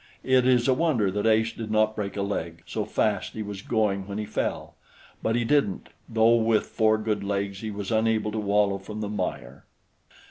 It 0.23 0.47
is 0.47 0.67
a 0.67 0.73
wonder 0.73 1.11
that 1.11 1.27
Ace 1.27 1.51
did 1.53 1.69
not 1.69 1.95
break 1.95 2.17
a 2.17 2.23
leg, 2.23 2.63
so 2.65 2.85
fast 2.85 3.33
he 3.33 3.43
was 3.43 3.61
going 3.61 4.07
when 4.07 4.17
he 4.17 4.25
fell; 4.25 4.73
but 5.21 5.35
he 5.35 5.45
didn't, 5.45 5.89
though 6.09 6.37
with 6.37 6.65
four 6.65 6.97
good 6.97 7.23
legs 7.23 7.59
he 7.59 7.69
was 7.69 7.91
unable 7.91 8.31
to 8.31 8.39
wallow 8.39 8.79
from 8.79 9.01
the 9.01 9.09
mire. 9.09 9.67